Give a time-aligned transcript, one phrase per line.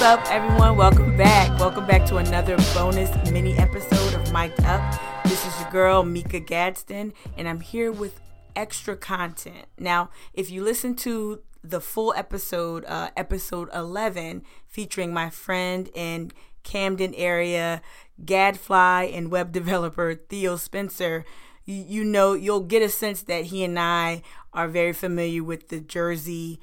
[0.00, 0.78] What's up, everyone?
[0.78, 1.60] Welcome back.
[1.60, 4.98] Welcome back to another bonus mini episode of Mic'd Up.
[5.24, 8.18] This is your girl, Mika Gadsden, and I'm here with
[8.56, 9.66] extra content.
[9.78, 16.32] Now, if you listen to the full episode, uh, episode 11, featuring my friend in
[16.62, 17.82] Camden area,
[18.24, 21.26] Gadfly and web developer Theo Spencer,
[21.66, 24.22] you, you know, you'll get a sense that he and I
[24.54, 26.58] are very familiar with the Jersey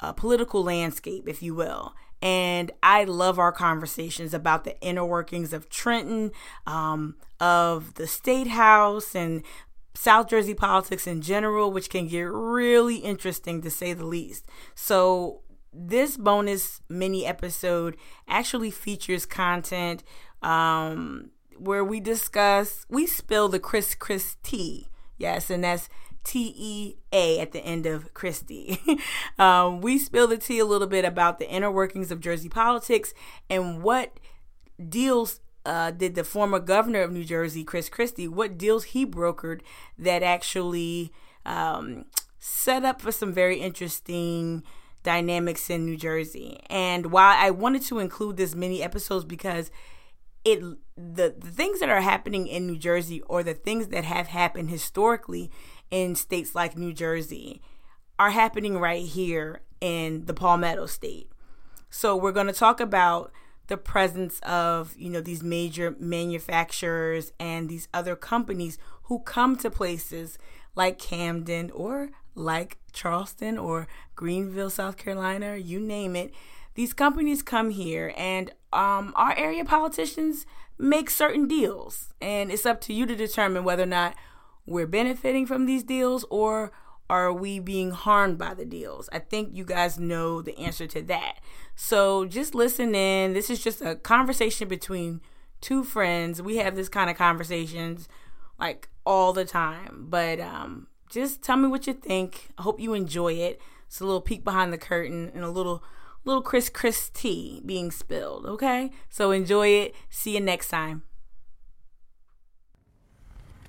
[0.00, 1.94] uh, political landscape, if you will.
[2.24, 6.32] And I love our conversations about the inner workings of Trenton,
[6.66, 9.42] um, of the state house, and
[9.94, 14.46] South Jersey politics in general, which can get really interesting to say the least.
[14.74, 20.02] So, this bonus mini episode actually features content
[20.40, 24.88] um, where we discuss, we spill the Chris Chris tea.
[25.18, 25.90] Yes, and that's
[26.24, 28.80] T E A at the end of Christie.
[29.38, 33.14] um, we spill the tea a little bit about the inner workings of Jersey politics
[33.48, 34.18] and what
[34.88, 39.60] deals uh, did the former governor of New Jersey, Chris Christie, what deals he brokered
[39.98, 41.12] that actually
[41.46, 42.04] um,
[42.38, 44.62] set up for some very interesting
[45.02, 46.60] dynamics in New Jersey.
[46.68, 49.70] And while I wanted to include this mini episodes because
[50.44, 50.60] it
[50.96, 54.70] the, the things that are happening in New Jersey or the things that have happened
[54.70, 55.50] historically
[55.90, 57.60] in states like New Jersey
[58.18, 61.30] are happening right here in the Palmetto state.
[61.90, 63.32] So we're going to talk about
[63.66, 69.70] the presence of, you know, these major manufacturers and these other companies who come to
[69.70, 70.38] places
[70.74, 76.32] like Camden or like Charleston or Greenville, South Carolina, you name it.
[76.74, 80.46] These companies come here and um, our area politicians
[80.78, 82.12] make certain deals.
[82.20, 84.14] And it's up to you to determine whether or not
[84.66, 86.72] we're benefiting from these deals or
[87.08, 89.08] are we being harmed by the deals?
[89.12, 91.38] I think you guys know the answer to that.
[91.76, 93.34] So just listen in.
[93.34, 95.20] This is just a conversation between
[95.60, 96.40] two friends.
[96.40, 98.08] We have this kind of conversations
[98.58, 100.06] like all the time.
[100.08, 102.48] But um, just tell me what you think.
[102.56, 103.60] I hope you enjoy it.
[103.86, 105.84] It's a little peek behind the curtain and a little
[106.24, 108.90] little Chris Chris tea being spilled, okay?
[109.08, 109.94] So enjoy it.
[110.10, 111.02] See you next time.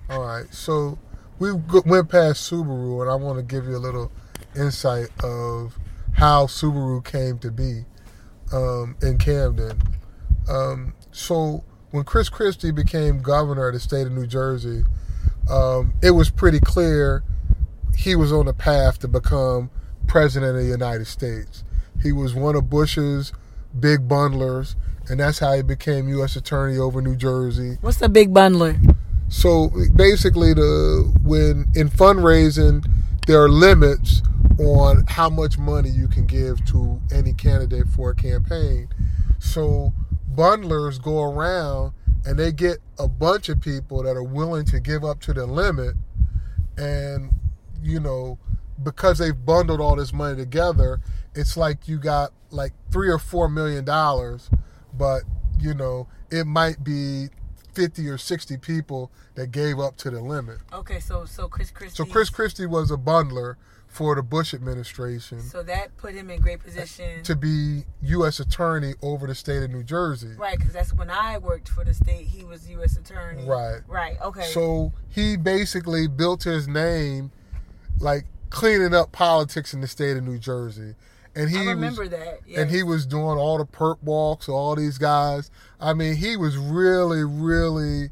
[0.08, 0.98] All right, so
[1.38, 4.12] we went past Subaru, and I want to give you a little
[4.54, 5.76] insight of
[6.12, 7.84] how Subaru came to be
[8.52, 9.82] um, in Camden.
[10.48, 14.84] Um, so when Chris Christie became governor of the state of New Jersey,
[15.50, 17.22] um, it was pretty clear
[17.96, 19.70] he was on the path to become
[20.06, 21.64] president of the United States.
[22.02, 23.32] He was one of Bush's
[23.78, 24.74] big bundlers,
[25.08, 26.36] and that's how he became U.S.
[26.36, 27.78] Attorney over New Jersey.
[27.80, 28.96] What's the big bundler?
[29.28, 32.88] So basically, the when in fundraising,
[33.26, 34.22] there are limits
[34.58, 38.88] on how much money you can give to any candidate for a campaign.
[39.38, 39.92] So
[40.34, 41.92] bundlers go around
[42.24, 45.46] and they get a bunch of people that are willing to give up to the
[45.46, 45.94] limit,
[46.76, 47.30] and
[47.82, 48.38] you know
[48.82, 51.00] because they've bundled all this money together,
[51.36, 54.50] it's like you got like three or four million dollars,
[54.92, 55.22] but
[55.60, 57.28] you know it might be
[57.74, 60.58] 50 or 60 people that gave up to the limit.
[60.72, 61.96] Okay, so so Chris Christie.
[61.96, 65.40] So Chris Christie was a bundler for the Bush administration.
[65.40, 68.40] So that put him in great position to be U.S.
[68.40, 70.34] attorney over the state of New Jersey.
[70.36, 72.26] Right, because that's when I worked for the state.
[72.26, 72.96] He was U.S.
[72.96, 73.44] attorney.
[73.44, 73.80] Right.
[73.86, 74.16] Right.
[74.20, 74.42] Okay.
[74.42, 77.30] So he basically built his name,
[77.98, 80.94] like cleaning up politics in the state of New Jersey.
[81.36, 82.40] And he I remember was, that.
[82.46, 82.58] Yes.
[82.60, 85.50] And he was doing all the perp walks, all these guys.
[85.80, 88.10] I mean, he was really, really,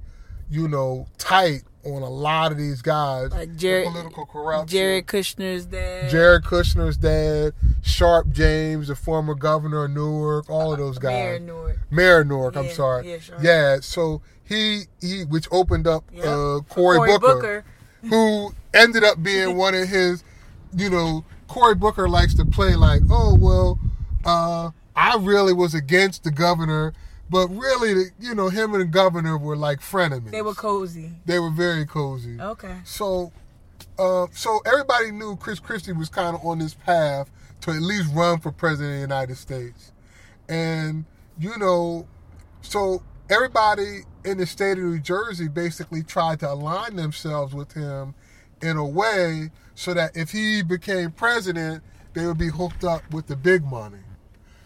[0.50, 3.30] you know, tight on a lot of these guys.
[3.30, 4.68] Like Jared, political corruption.
[4.68, 6.10] Jared Kushner's dad.
[6.10, 7.52] Jared Kushner's dad,
[7.82, 11.12] Sharpe James, the former governor of Newark, all of those guys.
[11.12, 11.78] Mayor Newark.
[11.90, 13.10] Mayor Newark, Yeah, I'm sorry.
[13.10, 13.42] yeah, Sharpe.
[13.42, 16.24] Yeah, so he he which opened up Yep.
[16.24, 17.64] uh, Cory, Cory Booker, Booker.
[18.08, 20.22] who ended up being one of his,
[20.76, 21.24] you know,
[21.54, 23.78] Cory Booker likes to play like, oh well,
[24.24, 26.94] uh, I really was against the governor,
[27.30, 30.32] but really, you know, him and the governor were like frenemies.
[30.32, 31.12] They were cozy.
[31.26, 32.40] They were very cozy.
[32.40, 32.78] Okay.
[32.82, 33.30] So,
[34.00, 37.30] uh, so everybody knew Chris Christie was kind of on this path
[37.60, 39.92] to at least run for president of the United States,
[40.48, 41.04] and
[41.38, 42.08] you know,
[42.62, 48.16] so everybody in the state of New Jersey basically tried to align themselves with him
[48.64, 51.82] in a way so that if he became president,
[52.14, 53.98] they would be hooked up with the big money.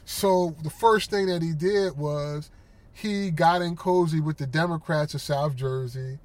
[0.04, 2.50] So the first thing that he did was
[2.92, 6.18] he got in cozy with the Democrats of South Jersey,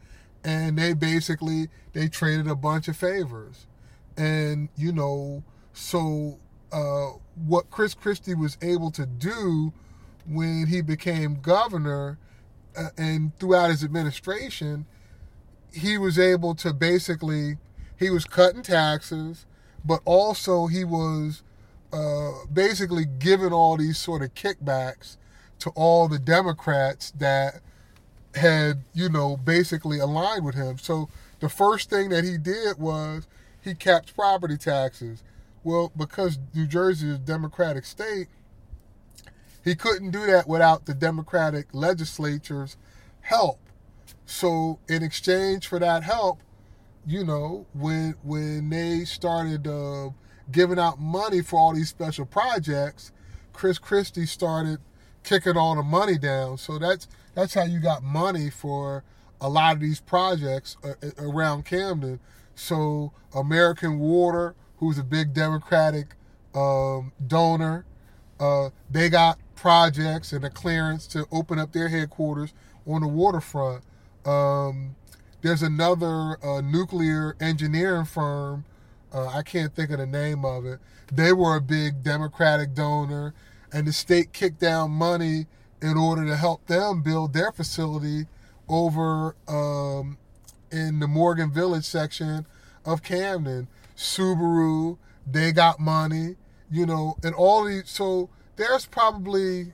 [0.43, 3.67] and they basically they traded a bunch of favors,
[4.17, 5.43] and you know,
[5.73, 6.39] so
[6.71, 7.09] uh,
[7.45, 9.73] what Chris Christie was able to do
[10.27, 12.17] when he became governor
[12.77, 14.85] uh, and throughout his administration,
[15.73, 17.57] he was able to basically
[17.97, 19.45] he was cutting taxes,
[19.83, 21.43] but also he was
[21.91, 25.17] uh, basically giving all these sort of kickbacks
[25.59, 27.61] to all the Democrats that
[28.35, 30.77] had you know basically aligned with him.
[30.77, 31.09] So
[31.39, 33.27] the first thing that he did was
[33.61, 35.23] he capped property taxes.
[35.63, 38.27] Well, because New Jersey is a Democratic state,
[39.63, 42.75] he couldn't do that without the Democratic legislature's
[43.21, 43.59] help.
[44.25, 46.39] So in exchange for that help,
[47.05, 50.09] you know, when when they started uh,
[50.51, 53.11] giving out money for all these special projects,
[53.51, 54.79] Chris Christie started
[55.23, 56.57] kicking all the money down.
[56.57, 59.03] So that's that's how you got money for
[59.41, 62.19] a lot of these projects uh, around Camden.
[62.55, 66.15] So American Water, who's a big Democratic
[66.55, 67.85] um, donor,
[68.39, 72.53] uh, they got projects and a clearance to open up their headquarters
[72.85, 73.83] on the waterfront.
[74.25, 74.95] Um,
[75.41, 78.65] there's another uh, nuclear engineering firm.
[79.13, 80.79] Uh, I can't think of the name of it.
[81.11, 83.33] They were a big Democratic donor,
[83.71, 85.47] and the state kicked down money
[85.81, 88.25] in order to help them build their facility
[88.69, 90.17] over um,
[90.71, 92.45] in the Morgan Village section
[92.85, 93.67] of Camden.
[93.95, 94.97] Subaru,
[95.29, 96.35] they got money,
[96.71, 97.89] you know, and all these.
[97.89, 99.73] So there's probably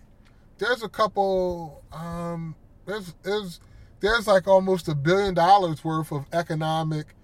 [0.58, 1.84] there's a couple.
[1.92, 2.56] Um,
[2.86, 3.60] there's there's
[4.00, 7.16] there's like almost a billion dollars worth of economic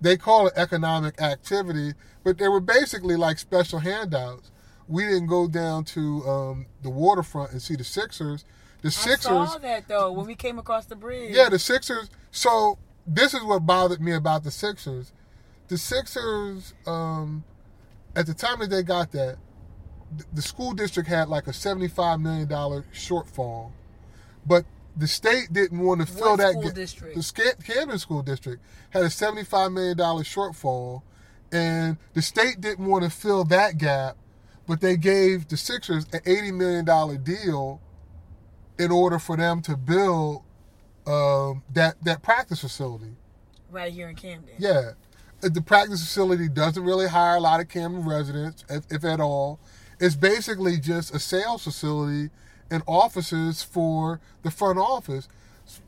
[0.00, 1.92] they call it economic activity
[2.24, 4.50] but they were basically like special handouts.
[4.88, 8.44] We didn't go down to um, the waterfront and see the sixers.
[8.82, 11.34] The sixers I saw that though when we came across the bridge.
[11.34, 15.12] Yeah the sixers so this is what bothered me about the sixers.
[15.68, 17.44] The sixers um,
[18.14, 19.36] at the time that they got that
[20.32, 23.70] the school district had like a $75 million shortfall.
[24.44, 24.64] But
[24.96, 27.16] the state didn't want to fill that school district?
[27.16, 31.02] The Camden School District had a seventy-five million dollar shortfall,
[31.50, 34.16] and the state didn't want to fill that gap,
[34.66, 37.80] but they gave the Sixers an eighty million dollar deal
[38.78, 40.42] in order for them to build
[41.06, 43.16] um, that that practice facility.
[43.70, 44.54] Right here in Camden.
[44.58, 44.90] Yeah,
[45.40, 49.58] the practice facility doesn't really hire a lot of Camden residents, if, if at all.
[49.98, 52.30] It's basically just a sales facility
[52.72, 55.28] and offices for the front office.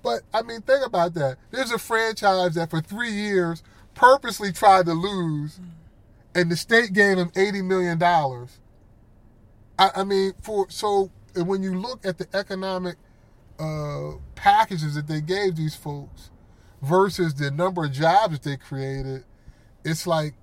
[0.03, 1.39] But I mean, think about that.
[1.51, 3.63] There's a franchise that for three years
[3.95, 5.59] purposely tried to lose,
[6.35, 8.61] and the state gave them eighty million dollars.
[9.79, 12.97] I, I, mean, for so when you look at the economic
[13.59, 16.31] uh, packages that they gave these folks
[16.83, 19.25] versus the number of jobs that they created,
[19.85, 20.35] it's like.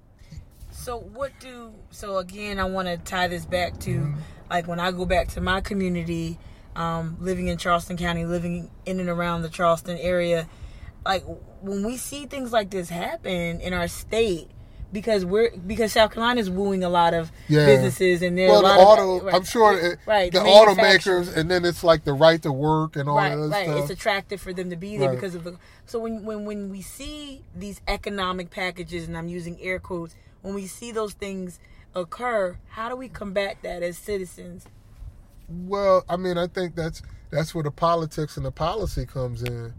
[0.72, 2.60] So what do so again?
[2.60, 3.92] I want to tie this back to.
[3.92, 4.20] Mm-hmm
[4.52, 6.38] like when I go back to my community,
[6.76, 10.48] um, living in Charleston County, living in and around the Charleston area,
[11.06, 11.24] like
[11.62, 14.50] when we see things like this happen in our state,
[14.92, 17.66] because we're because South Carolina is wooing a lot of yeah.
[17.66, 19.18] businesses and there's well, the auto.
[19.18, 22.42] Of, right, I'm sure it, right the, the automakers and then it's like the right
[22.42, 23.68] to work and all right, that right.
[23.68, 23.80] stuff.
[23.84, 25.16] It's attractive for them to be there right.
[25.16, 25.58] because of the.
[25.86, 30.54] So when when when we see these economic packages and I'm using air quotes, when
[30.54, 31.58] we see those things
[31.96, 34.66] occur, how do we combat that as citizens?
[35.50, 39.74] Well, I mean, I think that's that's where the politics and the policy comes in.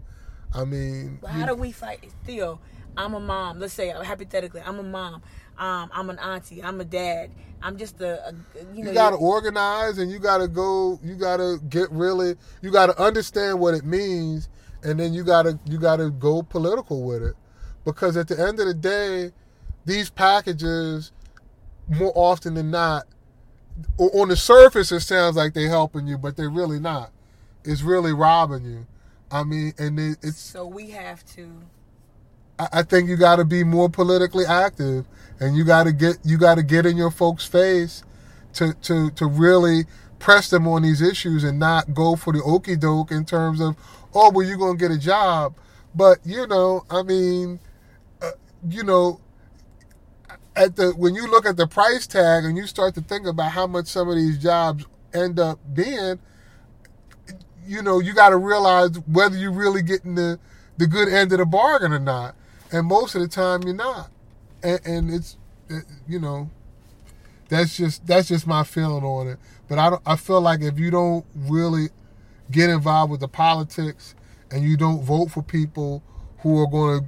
[0.53, 2.59] I mean, how you, do we fight, Still,
[2.95, 3.59] I'm a mom.
[3.59, 5.23] Let's say hypothetically, I'm a mom.
[5.57, 6.63] Um, I'm an auntie.
[6.63, 7.31] I'm a dad.
[7.61, 8.33] I'm just a, a
[8.73, 8.89] you know.
[8.89, 10.99] You got to organize, and you got to go.
[11.03, 12.35] You got to get really.
[12.61, 14.49] You got to understand what it means,
[14.83, 17.35] and then you got to you got to go political with it,
[17.85, 19.31] because at the end of the day,
[19.85, 21.11] these packages
[21.87, 23.05] more often than not,
[23.97, 27.11] on the surface, it sounds like they're helping you, but they're really not.
[27.63, 28.87] It's really robbing you.
[29.31, 31.49] I mean, and it's so we have to.
[32.59, 35.07] I think you got to be more politically active,
[35.39, 38.03] and you got to get you got to get in your folks' face
[38.53, 39.85] to to to really
[40.19, 43.75] press them on these issues and not go for the okey doke in terms of
[44.13, 45.55] oh well you're gonna get a job,
[45.95, 47.59] but you know I mean,
[48.21, 48.31] uh,
[48.69, 49.19] you know
[50.55, 53.51] at the when you look at the price tag and you start to think about
[53.51, 56.19] how much some of these jobs end up being,
[57.65, 60.39] you know, you got to realize whether you're really getting the
[60.77, 62.35] the good end of the bargain or not.
[62.71, 64.09] And most of the time, you're not.
[64.63, 65.37] And, and it's,
[65.69, 66.49] it, you know,
[67.49, 69.39] that's just that's just my feeling on it.
[69.67, 71.89] But I I feel like if you don't really
[72.51, 74.15] get involved with the politics
[74.51, 76.03] and you don't vote for people
[76.39, 77.05] who are going to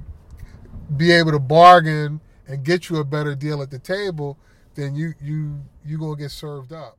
[0.94, 4.38] be able to bargain and get you a better deal at the table,
[4.74, 6.98] then you you you gonna get served up.